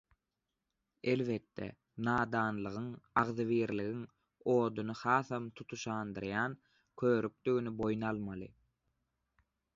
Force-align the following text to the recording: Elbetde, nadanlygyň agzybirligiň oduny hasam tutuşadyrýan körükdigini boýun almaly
Elbetde, 1.11 1.67
nadanlygyň 2.07 2.87
agzybirligiň 3.23 4.01
oduny 4.55 4.97
hasam 5.03 5.47
tutuşadyrýan 5.61 6.57
körükdigini 7.05 7.77
boýun 7.85 8.11
almaly 8.15 8.51